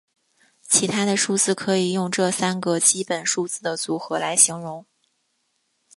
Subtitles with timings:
[0.63, 4.83] 其他的数字可以用这三个基本数字的组合来形容。